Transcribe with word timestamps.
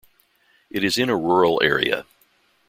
It 0.71 0.83
is 0.83 0.97
in 0.97 1.11
a 1.11 1.15
rural 1.15 1.61
area. 1.63 2.07